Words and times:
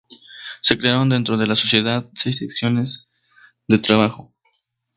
Se 0.63 0.79
crearon 0.79 1.09
dentro 1.09 1.37
de 1.37 1.45
la 1.45 1.53
sociedad 1.55 2.09
seis 2.15 2.39
secciones 2.39 3.07
de 3.67 3.77
trabajo. 3.77 4.33